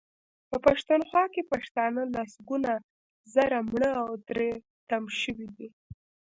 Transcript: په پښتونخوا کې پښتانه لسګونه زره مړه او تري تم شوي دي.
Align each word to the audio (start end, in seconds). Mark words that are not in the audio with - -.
په 0.49 0.57
پښتونخوا 0.65 1.23
کې 1.33 1.41
پښتانه 1.51 2.01
لسګونه 2.15 2.71
زره 3.33 3.57
مړه 3.71 3.91
او 4.03 4.09
تري 4.27 4.51
تم 4.89 5.03
شوي 5.21 5.47
دي. 5.57 5.67